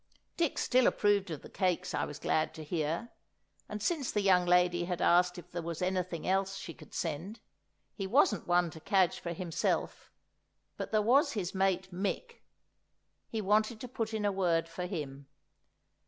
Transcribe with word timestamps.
Dick 0.35 0.57
still 0.57 0.87
approved 0.87 1.29
of 1.29 1.43
the 1.43 1.47
cakes, 1.51 1.93
I 1.93 2.05
was 2.05 2.17
glad 2.17 2.55
to 2.55 2.63
hear; 2.63 3.11
and 3.69 3.83
since 3.83 4.11
the 4.11 4.21
young 4.23 4.47
lady 4.47 4.85
had 4.85 4.99
asked 4.99 5.37
if 5.37 5.51
there 5.51 5.61
was 5.61 5.79
anything 5.79 6.27
else 6.27 6.55
she 6.57 6.73
could 6.73 6.91
send, 6.95 7.39
he 7.93 8.07
wasn't 8.07 8.47
one 8.47 8.71
to 8.71 8.79
cadge 8.79 9.19
for 9.19 9.31
himself, 9.31 10.11
but 10.75 10.89
there 10.91 11.03
was 11.03 11.33
his 11.33 11.53
mate 11.53 11.91
Mick; 11.93 12.41
he 13.29 13.41
wanted 13.41 13.79
to 13.81 13.87
put 13.87 14.11
in 14.11 14.25
a 14.25 14.31
word 14.31 14.67
for 14.67 14.87
him. 14.87 15.27